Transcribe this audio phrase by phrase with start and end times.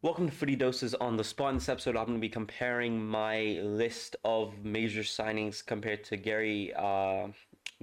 [0.00, 1.48] Welcome to Footy Doses on the spot.
[1.48, 6.16] In this episode, I'm going to be comparing my list of major signings compared to
[6.16, 7.26] Gary uh,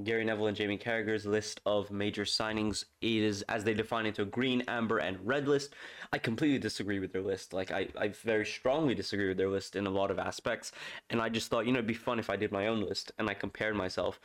[0.02, 2.86] Gary Neville and Jamie Carragher's list of major signings.
[3.02, 5.76] It is as they define into a green, amber, and red list.
[6.14, 7.52] I completely disagree with their list.
[7.52, 10.72] Like I, I very strongly disagree with their list in a lot of aspects.
[11.10, 13.12] And I just thought, you know, it'd be fun if I did my own list
[13.20, 14.22] and I compared myself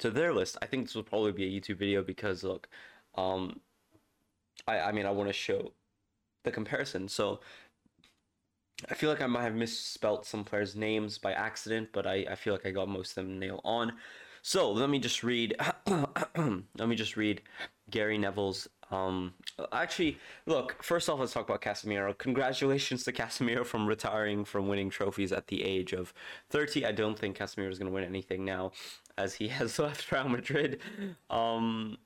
[0.00, 0.58] to their list.
[0.60, 2.68] I think this will probably be a YouTube video because look,
[3.14, 3.58] um,
[4.68, 5.72] I, I mean, I want to show
[6.44, 7.08] the comparison.
[7.08, 7.40] So
[8.88, 12.34] I feel like I might have misspelt some players' names by accident, but I, I
[12.34, 13.92] feel like I got most of them nail on.
[14.42, 15.54] So let me just read.
[15.86, 17.42] let me just read
[17.90, 18.68] Gary Neville's.
[18.90, 19.34] Um,
[19.72, 20.82] actually, look.
[20.82, 22.16] First off, let's talk about Casemiro.
[22.16, 26.14] Congratulations to Casemiro from retiring from winning trophies at the age of
[26.48, 26.86] 30.
[26.86, 28.72] I don't think Casemiro is going to win anything now,
[29.18, 30.80] as he has left Real Madrid.
[31.28, 31.98] Um,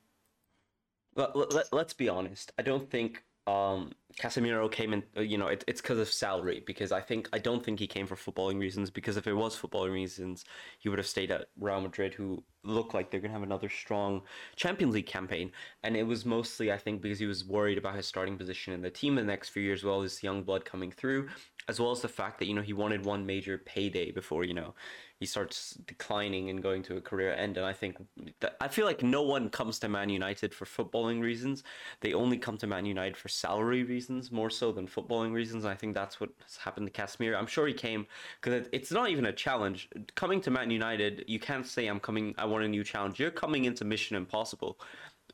[1.15, 2.51] let, let, let's be honest.
[2.59, 6.63] I don't think um, Casemiro came in, uh, you know, it, it's because of salary.
[6.65, 8.89] Because I think I don't think he came for footballing reasons.
[8.89, 10.45] Because if it was footballing reasons,
[10.79, 14.21] he would have stayed at Real Madrid, who look like they're gonna have another strong
[14.55, 15.51] Champions League campaign.
[15.83, 18.81] And it was mostly, I think, because he was worried about his starting position in
[18.81, 21.27] the team in the next few years, well as young blood coming through,
[21.67, 24.53] as well as the fact that you know he wanted one major payday before you
[24.53, 24.73] know
[25.19, 27.55] he starts declining and going to a career end.
[27.55, 27.97] And I think
[28.41, 31.63] that I feel like no one comes to Man United for footballing reasons.
[32.01, 35.63] They only come to Man United for salary reasons more so than footballing reasons.
[35.63, 37.37] And I think that's what has happened to Casemiro.
[37.37, 38.05] I'm sure he came
[38.41, 39.89] because it's not even a challenge.
[40.15, 42.35] Coming to Man United, you can't say I'm coming.
[42.37, 43.19] I want a new challenge.
[43.19, 44.79] You're coming into Mission Impossible.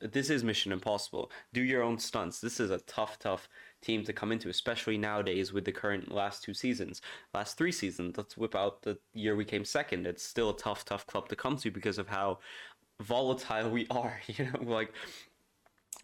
[0.00, 1.30] This is Mission Impossible.
[1.52, 2.40] Do your own stunts.
[2.40, 3.48] This is a tough, tough
[3.82, 7.02] team to come into, especially nowadays with the current last two seasons,
[7.34, 8.16] last three seasons.
[8.16, 10.06] Let's whip out the year we came second.
[10.06, 12.38] It's still a tough, tough club to come to because of how
[13.00, 14.20] volatile we are.
[14.28, 14.92] You know, like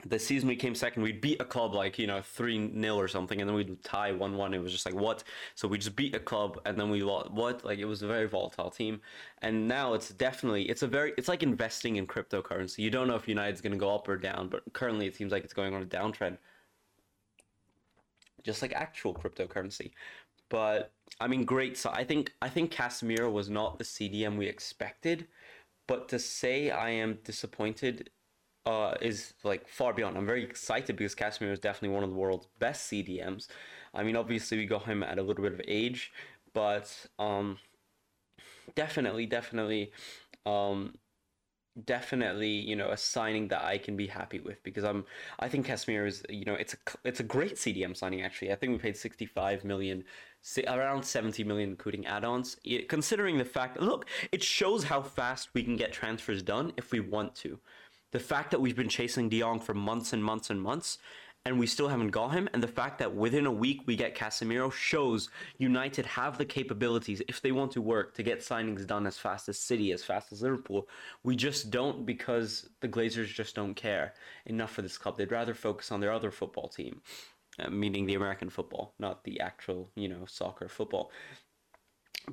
[0.06, 3.09] the season we came second, we'd beat a club like, you know, 3 0 or
[3.09, 4.55] something, and then we'd tie 1 1.
[4.55, 5.25] It was just like, what?
[5.56, 7.33] So we just beat a club, and then we lost.
[7.33, 7.65] What?
[7.65, 9.01] Like, it was a very volatile team.
[9.43, 12.78] And now it's definitely, it's a very, it's like investing in cryptocurrency.
[12.78, 15.33] You don't know if United's going to go up or down, but currently it seems
[15.33, 16.38] like it's going on a downtrend
[18.48, 19.91] just like actual cryptocurrency.
[20.48, 21.76] But I mean, great.
[21.76, 25.26] So I think I think Casemiro was not the CDM we expected,
[25.86, 28.10] but to say I am disappointed
[28.64, 30.16] uh, is like far beyond.
[30.16, 33.48] I'm very excited because Casemiro is definitely one of the world's best CDMs.
[33.92, 36.10] I mean, obviously we got him at a little bit of age,
[36.54, 37.58] but um,
[38.75, 39.92] definitely, definitely,
[40.47, 40.94] um,
[41.84, 45.05] definitely you know a signing that I can be happy with because I'm
[45.39, 48.53] I think Casemiro is you know it's a it's a great CDM signing actually.
[48.53, 50.05] I think we paid 65 million
[50.67, 52.56] around 70 million including add-ons.
[52.65, 56.93] It, considering the fact look it shows how fast we can get transfers done if
[56.93, 57.59] we want to.
[58.11, 60.99] The fact that we've been chasing De Jong for months and months and months
[61.48, 62.47] and we still haven't got him.
[62.53, 67.22] And the fact that within a week we get Casemiro shows United have the capabilities,
[67.26, 70.31] if they want to work, to get signings done as fast as City, as fast
[70.31, 70.87] as Liverpool.
[71.25, 74.12] We just don't because the Glazers just don't care
[74.44, 75.16] enough for this club.
[75.16, 77.00] They'd rather focus on their other football team.
[77.58, 81.10] Uh, meaning the American football, not the actual, you know, soccer football.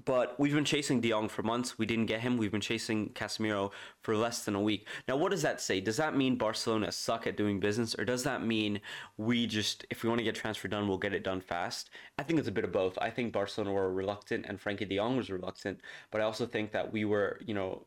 [0.03, 1.77] But we've been chasing De Jong for months.
[1.77, 2.37] We didn't get him.
[2.37, 4.87] We've been chasing Casemiro for less than a week.
[5.07, 5.79] Now, what does that say?
[5.79, 8.81] Does that mean Barcelona suck at doing business, or does that mean
[9.17, 11.91] we just, if we want to get transfer done, we'll get it done fast?
[12.17, 12.97] I think it's a bit of both.
[12.99, 15.79] I think Barcelona were reluctant, and Frenkie De Jong was reluctant.
[16.11, 17.85] But I also think that we were, you know,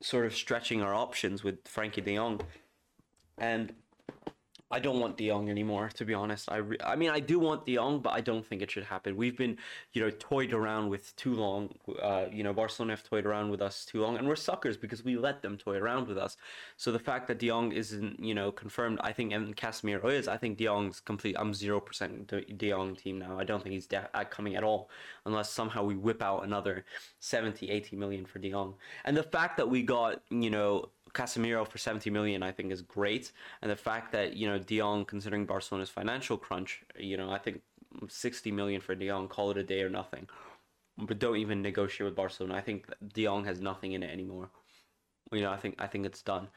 [0.00, 2.40] sort of stretching our options with Frenkie De Jong,
[3.38, 3.74] and
[4.68, 6.50] I don't want De Jong anymore, to be honest.
[6.50, 8.82] I, re- I mean, I do want De Jong, but I don't think it should
[8.82, 9.16] happen.
[9.16, 9.58] We've been,
[9.92, 11.72] you know, toyed around with too long.
[12.02, 15.04] Uh, you know, Barcelona have toyed around with us too long, and we're suckers because
[15.04, 16.36] we let them toy around with us.
[16.76, 20.26] So the fact that De Jong isn't, you know, confirmed, I think, and Casemiro is,
[20.26, 21.36] I think De Jong's complete.
[21.38, 23.38] I'm zero percent De Jong team now.
[23.38, 24.90] I don't think he's de- coming at all,
[25.26, 26.84] unless somehow we whip out another
[27.20, 28.74] 70, 80 million for De Jong.
[29.04, 32.82] And the fact that we got, you know, Casemiro for 70 million, I think, is
[32.82, 33.32] great.
[33.62, 37.38] And the fact that, you know, De Jong, considering Barcelona's financial crunch, you know, I
[37.38, 37.62] think
[38.08, 40.28] 60 million for De Jong, call it a day or nothing.
[40.98, 42.54] But don't even negotiate with Barcelona.
[42.54, 44.50] I think De Jong has nothing in it anymore.
[45.32, 46.48] You know, I think I think it's done.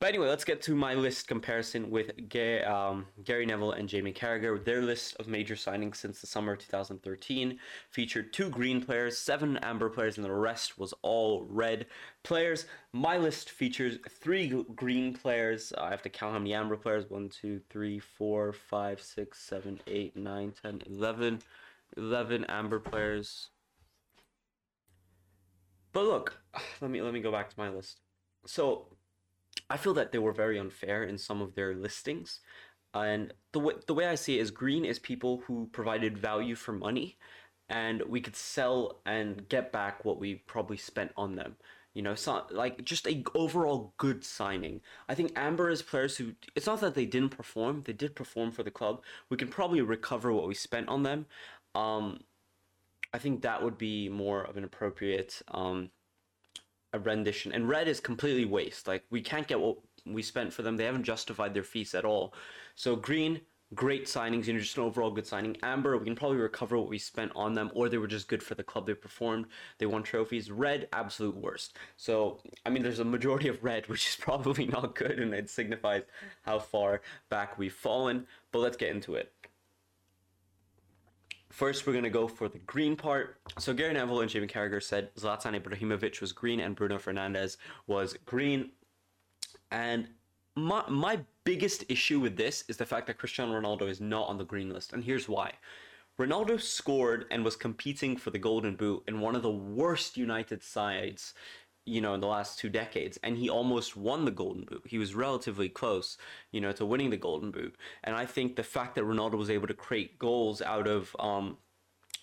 [0.00, 4.14] But anyway, let's get to my list comparison with Gary, um, Gary Neville and Jamie
[4.14, 4.64] Carragher.
[4.64, 7.58] Their list of major signings since the summer of 2013
[7.90, 11.84] featured two green players, seven amber players, and the rest was all red
[12.22, 12.64] players.
[12.94, 15.70] My list features three green players.
[15.76, 17.10] I have to count how many amber players.
[17.10, 21.42] 1, 2, 3, 4, 5, 6, 7, 8, 9, 10, 11.
[21.98, 23.50] 11 amber players.
[25.92, 26.40] But look,
[26.80, 28.00] let me let me go back to my list.
[28.46, 28.86] So
[29.70, 32.40] I feel that they were very unfair in some of their listings.
[32.92, 36.56] And the way the way I see it is green is people who provided value
[36.56, 37.18] for money,
[37.68, 41.56] and we could sell and get back what we probably spent on them.
[41.94, 44.80] You know, so like just a overall good signing.
[45.08, 48.50] I think Amber is players who it's not that they didn't perform; they did perform
[48.52, 49.02] for the club.
[49.28, 51.26] We can probably recover what we spent on them.
[51.76, 52.20] Um,
[53.12, 55.90] I think that would be more of an appropriate um,
[56.92, 57.52] a rendition.
[57.52, 58.88] And red is completely waste.
[58.88, 60.76] Like we can't get what we spent for them.
[60.76, 62.34] They haven't justified their fees at all.
[62.74, 63.40] So green,
[63.74, 65.56] great signings, you know, just an overall good signing.
[65.62, 68.42] Amber, we can probably recover what we spent on them, or they were just good
[68.42, 68.86] for the club.
[68.86, 69.46] They performed,
[69.78, 70.50] they won trophies.
[70.50, 71.76] Red, absolute worst.
[71.96, 75.50] So, I mean, there's a majority of red, which is probably not good, and it
[75.50, 76.02] signifies
[76.42, 78.26] how far back we've fallen.
[78.52, 79.32] But let's get into it.
[81.50, 83.40] First, we're going to go for the green part.
[83.58, 87.56] So, Gary Neville and Jamie Carragher said Zlatan Ibrahimovic was green and Bruno Fernandes
[87.86, 88.70] was green.
[89.72, 90.08] And
[90.56, 94.38] my, my biggest issue with this is the fact that Cristiano Ronaldo is not on
[94.38, 94.92] the green list.
[94.92, 95.52] And here's why.
[96.18, 100.62] Ronaldo scored and was competing for the Golden Boot in one of the worst United
[100.62, 101.34] sides,
[101.90, 104.82] you know, in the last two decades, and he almost won the Golden Boot.
[104.86, 106.16] He was relatively close,
[106.52, 107.74] you know, to winning the Golden Boot.
[108.04, 111.56] And I think the fact that Ronaldo was able to create goals out of um,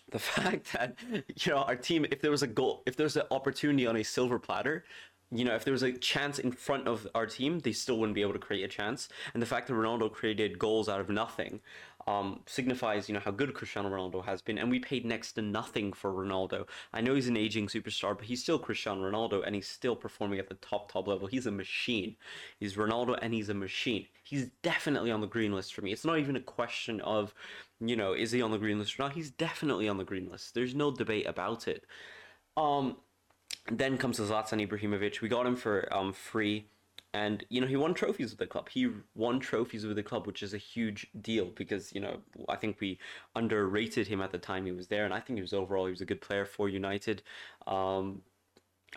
[0.10, 0.96] the fact that
[1.36, 4.04] you know our team, if there was a goal, if there's an opportunity on a
[4.04, 4.86] silver platter,
[5.32, 8.16] you know, if there was a chance in front of our team, they still wouldn't
[8.16, 9.10] be able to create a chance.
[9.34, 11.60] And the fact that Ronaldo created goals out of nothing
[12.08, 14.58] um, signifies, you know, how good Cristiano Ronaldo has been.
[14.58, 16.66] And we paid next to nothing for Ronaldo.
[16.94, 20.40] I know he's an aging superstar, but he's still Cristiano Ronaldo, and he's still performing
[20.40, 21.28] at the top top level.
[21.28, 22.16] He's a machine.
[22.60, 24.08] He's Ronaldo, and he's a machine.
[24.24, 25.92] He's definitely on the green list for me.
[25.92, 27.34] It's not even a question of,
[27.82, 29.14] you know, is he on the green list or not?
[29.14, 30.54] He's definitely on the green list.
[30.54, 31.86] There's no debate about it.
[32.56, 32.98] Um,
[33.70, 35.20] then comes Zlatan Ibrahimovic.
[35.20, 36.68] We got him for um, free.
[37.14, 38.70] And, you know, he won trophies with the club.
[38.70, 42.20] He won trophies with the club, which is a huge deal because, you know,
[42.50, 43.00] I think we
[43.36, 45.06] underrated him at the time he was there.
[45.06, 47.24] And I think he was overall, he was a good player for United.
[47.66, 48.22] Um,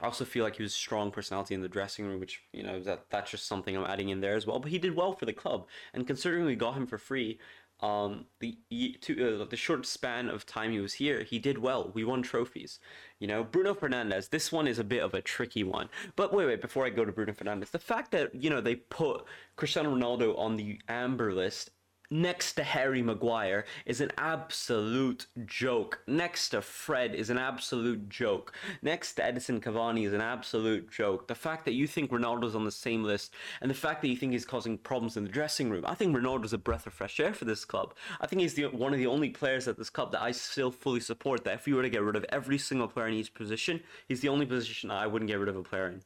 [0.00, 2.62] I also feel like he was a strong personality in the dressing room, which, you
[2.62, 4.58] know, that that's just something I'm adding in there as well.
[4.58, 5.66] But he did well for the club.
[5.92, 7.38] And considering we got him for free,
[7.82, 8.58] um, the
[9.00, 11.90] to, uh, the short span of time he was here, he did well.
[11.94, 12.78] We won trophies.
[13.18, 14.30] You know, Bruno Fernandes.
[14.30, 15.88] This one is a bit of a tricky one.
[16.16, 16.60] But wait, wait.
[16.60, 19.24] Before I go to Bruno Fernandes, the fact that you know they put
[19.56, 21.70] Cristiano Ronaldo on the amber list
[22.10, 26.02] next to Harry Maguire is an absolute joke.
[26.06, 28.52] Next to Fred is an absolute joke.
[28.82, 31.28] Next to Edinson Cavani is an absolute joke.
[31.28, 34.16] The fact that you think Ronaldo's on the same list and the fact that you
[34.16, 37.20] think he's causing problems in the dressing room, I think Ronaldo's a breath of fresh
[37.20, 37.94] air for this club.
[38.20, 40.70] I think he's the one of the only players at this club that I still
[40.70, 43.34] fully support that if we were to get rid of every single player in each
[43.34, 46.02] position, he's the only position I wouldn't get rid of a player in.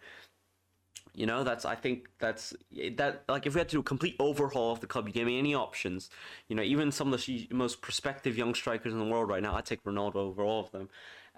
[1.15, 2.55] You know, that's I think that's
[2.97, 5.27] that like if we had to do a complete overhaul of the club, you gave
[5.27, 6.11] me any options.
[6.49, 9.55] You know, even some of the most prospective young strikers in the world right now,
[9.55, 10.89] I'd take Ronaldo over all of them.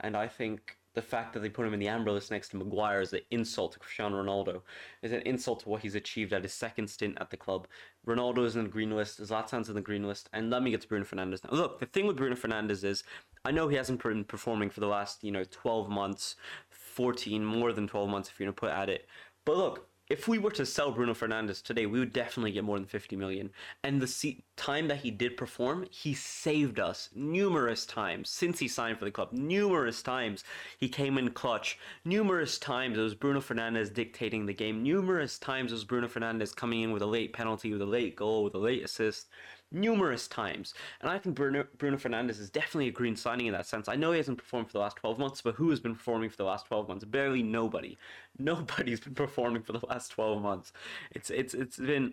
[0.00, 2.56] And I think the fact that they put him in the amber list next to
[2.56, 4.62] Maguire is an insult to Cristiano Ronaldo.
[5.02, 7.68] Is an insult to what he's achieved at his second stint at the club.
[8.06, 10.80] Ronaldo is in the green list, Zlatan's in the green list, and let me get
[10.80, 11.50] to Bruno Fernandes now.
[11.50, 13.04] Look, the thing with Bruno Fernandes is
[13.44, 16.34] I know he hasn't been performing for the last, you know, 12 months,
[16.70, 19.06] 14, more than 12 months if you're going to put at it.
[19.46, 22.76] But look, if we were to sell Bruno Fernandes today, we would definitely get more
[22.78, 23.50] than 50 million.
[23.82, 28.68] And the se- time that he did perform, he saved us numerous times since he
[28.68, 29.32] signed for the club.
[29.32, 30.44] Numerous times
[30.78, 31.78] he came in clutch.
[32.04, 34.82] Numerous times it was Bruno Fernandes dictating the game.
[34.82, 38.16] Numerous times it was Bruno Fernandes coming in with a late penalty, with a late
[38.16, 39.28] goal, with a late assist
[39.72, 40.74] numerous times.
[41.00, 43.88] And I think Bruno, Bruno Fernandes is definitely a green signing in that sense.
[43.88, 46.30] I know he hasn't performed for the last 12 months, but who has been performing
[46.30, 47.04] for the last 12 months?
[47.04, 47.96] Barely nobody.
[48.38, 50.72] Nobody's been performing for the last 12 months.
[51.10, 52.12] It's it's it's been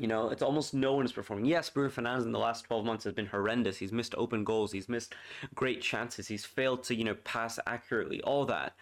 [0.00, 1.44] you know, it's almost no one is performing.
[1.44, 3.76] Yes, Bruno Fernandes in the last 12 months has been horrendous.
[3.76, 4.72] He's missed open goals.
[4.72, 5.14] He's missed
[5.54, 6.26] great chances.
[6.26, 8.74] He's failed to, you know, pass accurately, all that.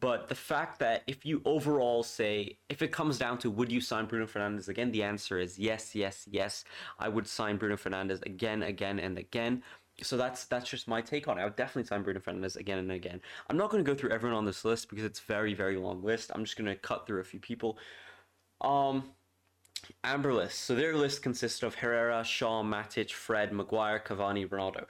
[0.00, 3.80] But the fact that if you overall say, if it comes down to would you
[3.80, 6.64] sign Bruno Fernandes again, the answer is yes, yes, yes.
[6.98, 9.62] I would sign Bruno Fernandes again, again, and again.
[10.02, 11.42] So that's that's just my take on it.
[11.42, 13.20] I would definitely sign Bruno Fernandes again and again.
[13.48, 16.02] I'm not going to go through everyone on this list because it's very very long
[16.02, 16.32] list.
[16.34, 17.78] I'm just going to cut through a few people.
[18.62, 19.04] Um,
[20.04, 20.60] Amber list.
[20.60, 24.84] So their list consists of Herrera, Shaw, Matic, Fred, Maguire, Cavani, Ronaldo.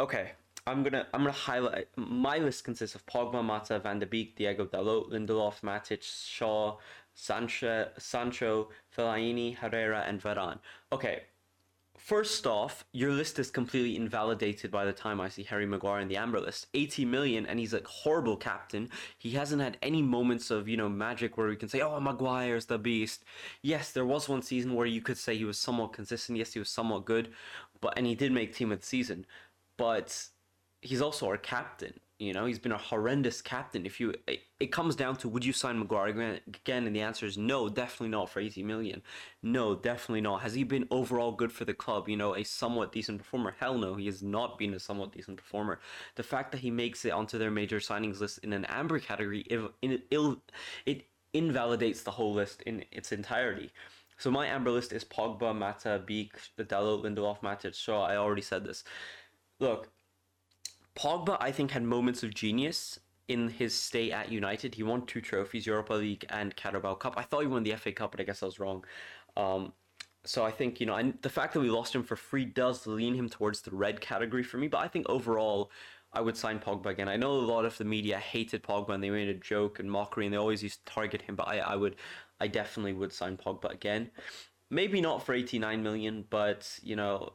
[0.00, 0.32] Okay,
[0.66, 4.66] I'm gonna I'm gonna highlight my list consists of Pogba, Mata, Van de Beek, Diego
[4.66, 6.76] Dalot, Lindelof, Matic, Shaw,
[7.14, 10.58] Sancho, Sancho, Fellaini, Herrera, and Varane.
[10.92, 11.22] Okay,
[12.06, 16.06] First off, your list is completely invalidated by the time I see Harry Maguire in
[16.06, 16.68] the Amber list.
[16.72, 18.90] 80 million, and he's a horrible captain.
[19.18, 22.66] He hasn't had any moments of, you know, magic where we can say, oh, Maguire's
[22.66, 23.24] the beast.
[23.60, 26.38] Yes, there was one season where you could say he was somewhat consistent.
[26.38, 27.32] Yes, he was somewhat good,
[27.80, 29.26] but and he did make team of the season.
[29.76, 30.28] But
[30.82, 31.98] he's also our captain.
[32.18, 33.84] You know, he's been a horrendous captain.
[33.84, 36.86] If you, it, it comes down to would you sign Maguire again?
[36.86, 39.02] And the answer is no, definitely not for 80 million.
[39.42, 40.40] No, definitely not.
[40.40, 42.08] Has he been overall good for the club?
[42.08, 43.54] You know, a somewhat decent performer?
[43.60, 45.78] Hell no, he has not been a somewhat decent performer.
[46.14, 49.40] The fact that he makes it onto their major signings list in an amber category,
[49.40, 50.38] it, it,
[50.86, 53.72] it invalidates the whole list in its entirety.
[54.18, 58.06] So my amber list is Pogba, Mata, Beek, Dalot, Lindelof, Matic, Shaw.
[58.06, 58.84] I already said this.
[59.60, 59.90] Look,
[60.96, 62.98] Pogba, I think, had moments of genius
[63.28, 64.74] in his stay at United.
[64.74, 67.14] He won two trophies, Europa League and Carabao Cup.
[67.16, 68.84] I thought he won the FA Cup, but I guess I was wrong.
[69.36, 69.72] Um,
[70.24, 72.86] so I think you know, and the fact that we lost him for free does
[72.86, 74.68] lean him towards the red category for me.
[74.68, 75.70] But I think overall,
[76.12, 77.08] I would sign Pogba again.
[77.08, 79.90] I know a lot of the media hated Pogba and they made a joke and
[79.90, 81.96] mockery and they always used to target him, but I, I would,
[82.40, 84.10] I definitely would sign Pogba again
[84.70, 87.32] maybe not for 89 million but you know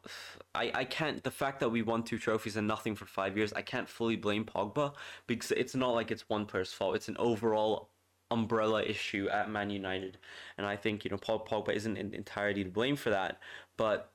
[0.53, 3.53] I, I can't the fact that we won two trophies and nothing for five years
[3.53, 4.93] i can't fully blame pogba
[5.27, 6.95] because it's not like it's one player's fault.
[6.95, 7.89] It's an overall
[8.31, 10.17] umbrella issue at man united.
[10.57, 13.39] And i think you know paul pogba isn't in entirety to blame for that.
[13.77, 14.11] But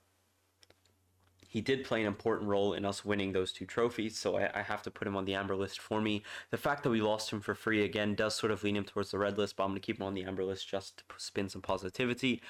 [1.56, 4.60] he did play an important role in us winning those two trophies, so I, I,
[4.60, 6.22] have to put him on the amber list for me.
[6.50, 9.10] The fact that we lost him for free again does sort of lean him towards
[9.10, 11.04] the red list, but I'm going to keep him on the amber list just to
[11.16, 12.42] spin some positivity.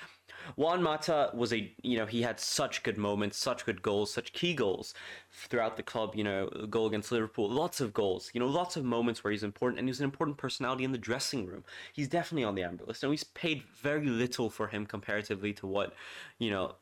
[0.57, 4.33] Juan Mata was a, you know, he had such good moments, such good goals, such
[4.33, 4.93] key goals
[5.31, 8.85] throughout the club, you know, goal against Liverpool, lots of goals, you know, lots of
[8.85, 11.63] moments where he's important, and he's an important personality in the dressing room.
[11.93, 15.67] He's definitely on the amber list, and we've paid very little for him comparatively to
[15.69, 15.95] what,
[16.41, 16.75] you know,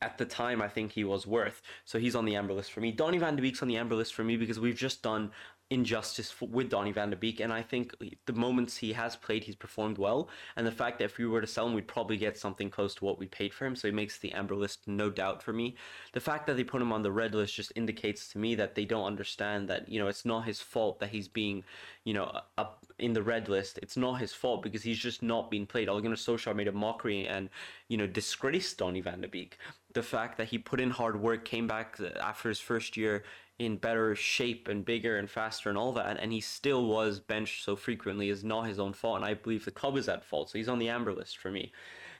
[0.00, 1.62] at the time I think he was worth.
[1.84, 2.92] So he's on the amber list for me.
[2.92, 5.30] Donny van de Beek's on the amber list for me because we've just done
[5.74, 7.94] injustice for, with Donny van de Beek, and I think
[8.26, 10.28] the moments he has played, he's performed well.
[10.56, 12.94] And the fact that if we were to sell him, we'd probably get something close
[12.96, 15.52] to what we paid for him, so he makes the amber list no doubt for
[15.52, 15.74] me.
[16.12, 18.74] The fact that they put him on the red list just indicates to me that
[18.74, 21.64] they don't understand that you know it's not his fault that he's being,
[22.04, 23.78] you know, up in the red list.
[23.82, 25.88] It's not his fault because he's just not being played.
[25.88, 27.50] Gunnar Solskjaer made a mockery and
[27.88, 29.58] you know disgraced Donny van de Beek.
[29.92, 33.24] The fact that he put in hard work, came back after his first year
[33.58, 37.64] in better shape and bigger and faster and all that, and he still was benched
[37.64, 40.50] so frequently is not his own fault, and I believe the club is at fault.
[40.50, 41.72] So he's on the amber list for me.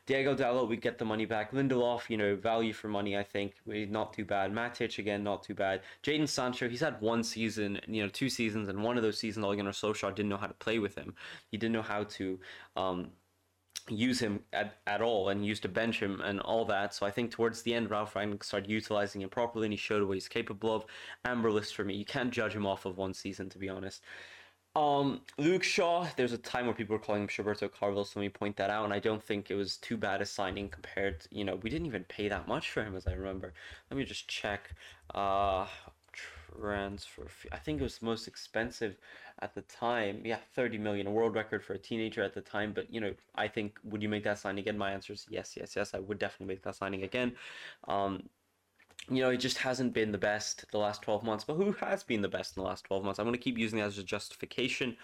[0.06, 1.52] Diego Dalot, we get the money back.
[1.52, 4.52] Lindelof, you know, value for money, I think, not too bad.
[4.52, 5.80] Matic, again, not too bad.
[6.02, 9.46] Jaden Sancho, he's had one season, you know, two seasons, and one of those seasons,
[9.46, 11.14] Ole Gunnar Solskjaer didn't know how to play with him.
[11.50, 12.38] He didn't know how to
[12.76, 13.08] um,
[13.88, 16.94] use him at, at all and used to bench him and all that.
[16.94, 20.06] So I think towards the end, Ralf Rangnick started utilizing him properly and he showed
[20.06, 20.84] what he's capable of.
[21.24, 21.94] Amber list for me.
[21.94, 24.02] You can't judge him off of one season, to be honest.
[24.76, 28.24] Um, Luke Shaw, there's a time where people were calling him Roberto Carlos, so let
[28.24, 31.20] me point that out, and I don't think it was too bad a signing compared,
[31.20, 33.54] to, you know, we didn't even pay that much for him, as I remember.
[33.88, 34.74] Let me just check.
[35.14, 35.66] Uh,
[36.60, 37.48] transfer fee.
[37.52, 38.96] I think it was the most expensive
[39.40, 40.22] at the time.
[40.24, 42.72] Yeah, 30 million, a world record for a teenager at the time.
[42.72, 44.78] But, you know, I think, would you make that signing again?
[44.78, 45.94] My answer is yes, yes, yes.
[45.94, 47.34] I would definitely make that signing again.
[47.88, 48.28] Um,
[49.10, 51.44] you know, it just hasn't been the best the last 12 months.
[51.44, 53.18] But who has been the best in the last 12 months?
[53.18, 54.96] I'm going to keep using that as a justification.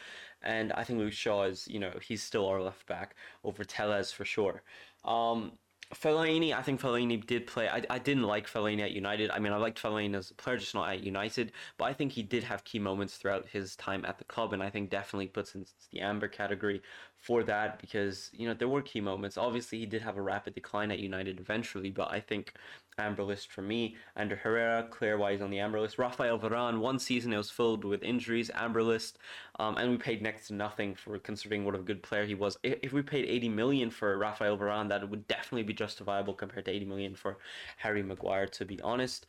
[0.42, 3.14] And I think Luke Shaw is, you know, he's still our left back
[3.44, 4.62] over Telles for sure.
[5.04, 5.52] Um,
[5.94, 7.68] Fellaini, I think Fellaini did play.
[7.68, 9.30] I, I didn't like Fellaini at United.
[9.30, 11.50] I mean, I liked Fellaini as a player, just not at United.
[11.78, 14.62] But I think he did have key moments throughout his time at the club, and
[14.62, 16.80] I think definitely puts in the amber category
[17.20, 19.36] for that because you know there were key moments.
[19.36, 22.54] Obviously, he did have a rapid decline at United eventually, but I think
[22.98, 23.96] amber list for me.
[24.16, 25.98] Ander Herrera, clear wise on the amber list.
[25.98, 29.18] Raphael Varane, one season it was filled with injuries, amber list,
[29.58, 32.58] um, and we paid next to nothing for considering what a good player he was.
[32.62, 36.70] If we paid 80 million for Raphael Varane, that would definitely be justifiable compared to
[36.70, 37.38] 80 million for
[37.78, 39.26] Harry Maguire, to be honest.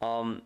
[0.00, 0.42] Um,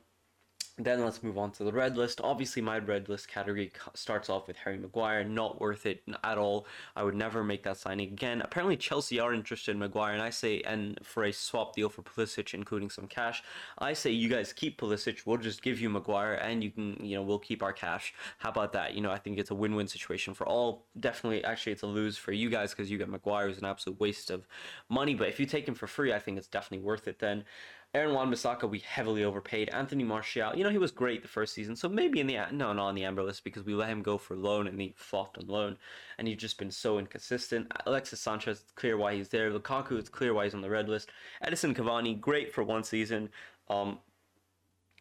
[0.79, 2.21] then let's move on to the red list.
[2.25, 5.23] Obviously, my red list category starts off with Harry Maguire.
[5.23, 6.67] Not worth it at all.
[6.97, 8.41] I would never make that signing again.
[8.41, 12.01] Apparently, Chelsea are interested in Maguire, and I say, and for a swap deal for
[12.03, 13.43] Pulisic, including some cash,
[13.79, 15.27] I say you guys keep Pulisic.
[15.27, 18.15] We'll just give you Maguire, and you can, you know, we'll keep our cash.
[18.39, 18.95] How about that?
[18.95, 20.87] You know, I think it's a win-win situation for all.
[20.99, 24.01] Definitely, actually, it's a lose for you guys because you get Maguire is an absolute
[24.01, 24.47] waste of
[24.89, 25.15] money.
[25.15, 27.19] But if you take him for free, I think it's definitely worth it.
[27.19, 27.45] Then.
[27.95, 29.69] Aaron Wan-Bissaka, we heavily overpaid.
[29.69, 32.73] Anthony Martial, you know, he was great the first season, so maybe in the no,
[32.73, 35.37] not on the amber list because we let him go for loan and he flopped
[35.37, 35.77] on loan,
[36.17, 37.71] and he's just been so inconsistent.
[37.85, 39.51] Alexis Sanchez, it's clear why he's there.
[39.51, 41.11] Lukaku, it's clear why he's on the red list.
[41.45, 43.29] Edinson Cavani, great for one season.
[43.69, 43.99] Um,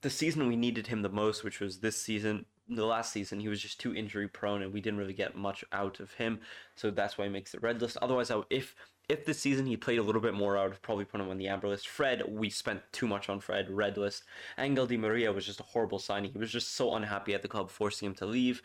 [0.02, 2.46] the season we needed him the most, which was this season,
[2.76, 5.64] the last season, he was just too injury prone, and we didn't really get much
[5.72, 6.40] out of him.
[6.76, 7.98] So that's why he makes the red list.
[8.02, 8.76] Otherwise, I, if
[9.10, 11.38] if this season he played a little bit more, I would probably put him on
[11.38, 11.90] the amber list.
[11.90, 14.24] Fred, we spent too much on Fred, red list.
[14.58, 16.32] Angel Di Maria was just a horrible signing.
[16.32, 18.62] He was just so unhappy at the club, forcing him to leave.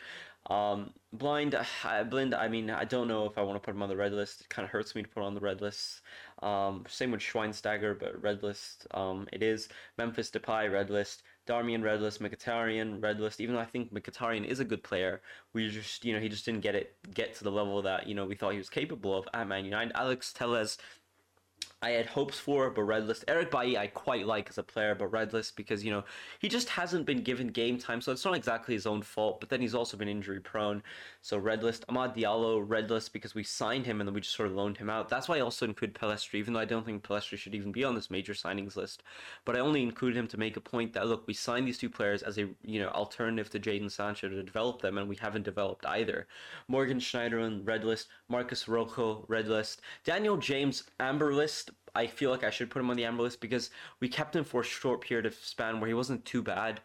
[0.49, 1.59] Um, blind,
[2.09, 2.35] blind.
[2.35, 4.43] I mean, I don't know if I want to put him on the red list.
[4.43, 6.03] It kind of hurts me to put on the red list.
[6.43, 8.87] Um, same with Schweinsteiger, but red list.
[8.93, 11.25] Um, it is Memphis Depay red list.
[11.47, 13.41] Darmian red list, Mkhitaryan red list.
[13.41, 15.23] Even though I think Mkhitaryan is a good player,
[15.53, 18.15] we just you know he just didn't get it get to the level that you
[18.15, 19.97] know we thought he was capable of at Man United.
[19.97, 20.79] Alex Telles
[21.83, 23.27] I had hopes for, but red list.
[23.29, 26.05] Eric Bailly I quite like as a player, but red list because you know
[26.39, 29.41] he just hasn't been given game time, so it's not exactly his own fault.
[29.41, 30.83] But then he's also been injury prone,
[31.21, 31.87] so red list.
[31.89, 34.79] Amad Diallo red list because we signed him and then we just sort of loaned
[34.79, 35.11] him out.
[35.11, 37.85] That's why I also include Pellistri, even though I don't think Pellistri should even be
[37.85, 39.03] on this major signings list.
[39.45, 41.91] But I only included him to make a point that look, we signed these two
[41.91, 45.45] players as a you know alternative to Jaden Sancho to develop them, and we haven't
[45.45, 46.27] developed either.
[46.69, 52.45] Morgan Schneiderlin red list, Marcos Rojo red list, Daniel James amber list I feel like
[52.45, 55.01] I should put him on the amber list because we kept him for a short
[55.01, 56.81] period of span where he wasn't too bad.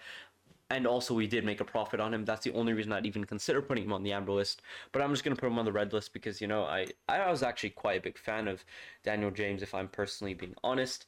[0.69, 2.23] And also, we did make a profit on him.
[2.23, 4.61] That's the only reason I'd even consider putting him on the amber list.
[4.93, 7.29] But I'm just to put him on the red list because, you know, I, I
[7.29, 8.63] was actually quite a big fan of
[9.03, 11.05] Daniel James, if I'm personally being honest.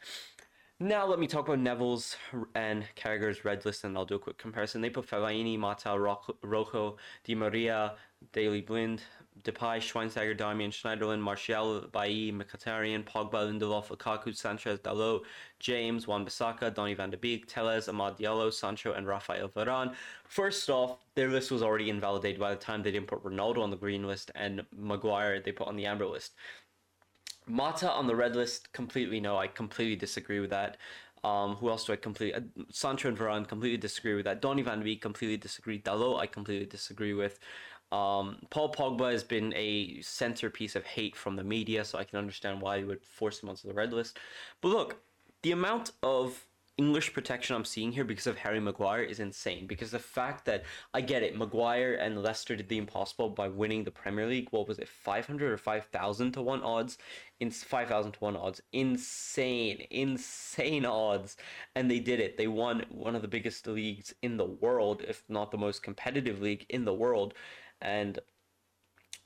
[0.81, 2.17] Now let me talk about Neville's
[2.55, 4.81] and Carragher's red list, and I'll do a quick comparison.
[4.81, 5.97] They put Fellaini, Mata,
[6.41, 7.93] Rojo, Di Maria,
[8.33, 9.01] Daley Blind,
[9.43, 15.21] Depay, Schweinsteiger, Darmian, Schneiderlin, Martial, Bailly, Mkhitaryan, Pogba, Lindelof, Lukaku, Sanchez, Dalot,
[15.59, 19.93] James, Wan-Bissaka, Donny van de Beek, Telles, Amad Diallo, Sancho, and Raphael Varane.
[20.25, 23.69] First off, their list was already invalidated by the time they didn't put Ronaldo on
[23.69, 26.33] the green list and Maguire they put on the amber list.
[27.45, 29.37] Mata on the red list, completely no.
[29.37, 30.77] I completely disagree with that.
[31.23, 32.35] Um, who else do I completely?
[32.35, 34.41] Uh, Sancho and Varane completely disagree with that.
[34.41, 35.79] Donny van de Beek completely disagree.
[35.79, 37.39] Dalot I completely disagree with.
[37.93, 42.17] Um, Paul Pogba has been a centerpiece of hate from the media, so I can
[42.17, 44.17] understand why you would force him onto the red list.
[44.61, 45.03] But look,
[45.43, 46.47] the amount of
[46.77, 49.67] English protection I'm seeing here because of Harry Maguire is insane.
[49.67, 53.83] Because the fact that I get it, Maguire and Leicester did the impossible by winning
[53.83, 54.47] the Premier League.
[54.49, 56.97] What was it, 500 or 5,000 to 1 odds?
[57.39, 58.59] In 5,000 to 1 odds.
[58.71, 61.37] Insane, insane odds.
[61.75, 62.37] And they did it.
[62.37, 66.41] They won one of the biggest leagues in the world, if not the most competitive
[66.41, 67.35] league in the world
[67.83, 68.19] and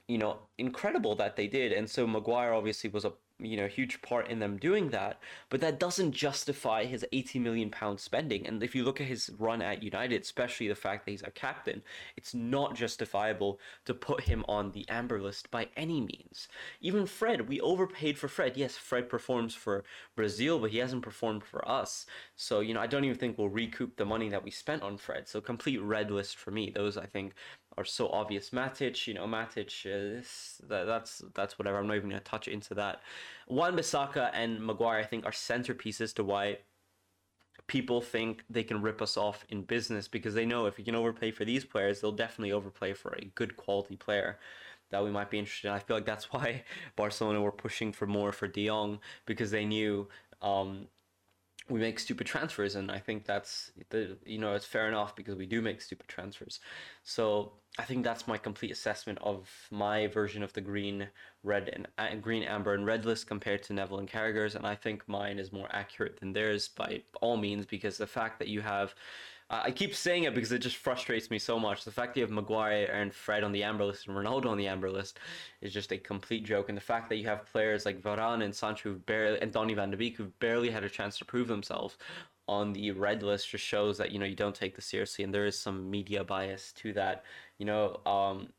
[0.07, 1.71] you know incredible that they did.
[1.71, 5.61] And so maguire obviously was a you know huge part in them doing that but
[5.61, 8.47] that doesn't justify his 80 million pound spending.
[8.47, 11.29] And if you look at his run at united especially the fact that he's a
[11.31, 11.83] captain
[12.15, 16.47] it's not justifiable to put him on the amber list by any means.
[16.81, 18.57] Even fred we overpaid for fred.
[18.57, 19.83] Yes fred performs for
[20.15, 22.07] brazil but he hasn't performed for us.
[22.35, 24.97] So you know i don't even think we'll recoup the money that we spent on
[24.97, 25.27] fred.
[25.27, 26.71] So complete red list for me.
[26.71, 27.33] Those i think
[27.77, 28.49] are so obvious.
[28.49, 30.21] Matic, you know, Matic, uh,
[30.67, 31.77] that, that's that's whatever.
[31.77, 33.01] I'm not even gonna touch into that.
[33.47, 36.57] Wan-Bissaka and Maguire, I think, are centerpieces to why
[37.67, 40.95] people think they can rip us off in business because they know if we can
[40.95, 44.39] overpay for these players, they'll definitely overpay for a good quality player
[44.89, 45.73] that we might be interested in.
[45.73, 46.63] I feel like that's why
[46.95, 50.07] Barcelona were pushing for more for De Jong because they knew
[50.41, 50.87] um,
[51.69, 55.35] we make stupid transfers and i think that's the you know it's fair enough because
[55.35, 56.59] we do make stupid transfers.
[57.03, 61.07] So i think that's my complete assessment of my version of the green
[61.43, 64.75] red and uh, green amber and red list compared to neville and carragher's and i
[64.75, 68.61] think mine is more accurate than theirs by all means because the fact that you
[68.61, 68.95] have
[69.49, 71.85] I keep saying it because it just frustrates me so much.
[71.85, 74.57] The fact that you have Maguire and Fred on the amber list and Ronaldo on
[74.57, 75.19] the amber list
[75.61, 76.67] is just a complete joke.
[76.67, 79.89] And the fact that you have players like Varane and Sancho barely, and Donny van
[79.89, 81.97] de Beek who've barely had a chance to prove themselves
[82.49, 85.33] on the red list just shows that you know you don't take this seriously, and
[85.33, 87.23] there is some media bias to that.
[87.57, 88.49] You know, um,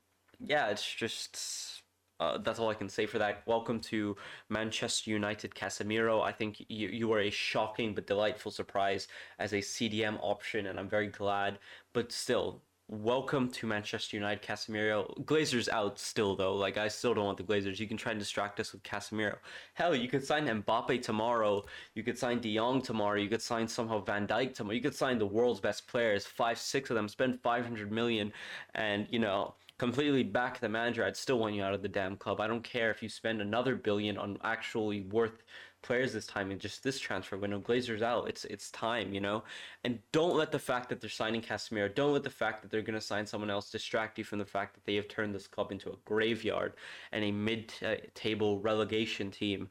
[0.40, 1.83] yeah, it's just
[2.20, 3.42] uh, that's all I can say for that.
[3.46, 4.16] Welcome to
[4.48, 6.22] Manchester United Casemiro.
[6.22, 9.07] I think you, you are a shocking but delightful surprise
[9.38, 11.59] as a CDM option, and I'm very glad.
[11.92, 15.16] But still, welcome to Manchester United Casemiro.
[15.26, 16.57] Glazers out still, though.
[16.57, 17.78] Like, I still don't want the Glazers.
[17.78, 19.37] You can try and distract us with Casemiro.
[19.74, 21.64] Hell, you could sign Mbappe tomorrow.
[21.94, 23.20] You could sign De Jong tomorrow.
[23.20, 24.74] You could sign somehow Van Dijk tomorrow.
[24.74, 28.33] You could sign the world's best players, five, six of them, spend 500 million,
[28.74, 32.17] and, you know completely back the manager, I'd still want you out of the damn
[32.17, 32.41] club.
[32.41, 35.45] I don't care if you spend another billion on actually worth
[35.83, 37.61] players this time and just this transfer window.
[37.61, 38.29] Glazer's out.
[38.29, 39.45] It's it's time, you know.
[39.85, 42.83] And don't let the fact that they're signing Casemiro, don't let the fact that they're
[42.83, 45.47] going to sign someone else distract you from the fact that they have turned this
[45.47, 46.73] club into a graveyard
[47.12, 49.69] and a mid-table relegation team.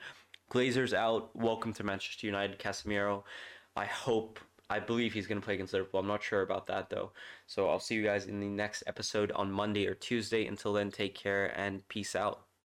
[0.49, 1.35] Glazer's out.
[1.35, 3.23] Welcome to Manchester United, Casemiro.
[3.75, 5.99] I hope I believe he's going to play against Liverpool.
[5.99, 7.13] I'm not sure about that though.
[7.45, 10.45] So I'll see you guys in the next episode on Monday or Tuesday.
[10.45, 12.46] Until then, take care and peace out.